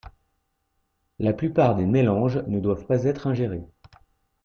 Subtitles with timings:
[1.19, 3.61] La plupart des mélanges ne doivent pas être ingérés.